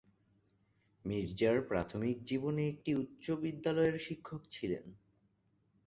[1.05, 4.85] মির্জার প্রাথমিক জীবনে একটি উচ্চ বিদ্যালয়ের শিক্ষক ছিলেন।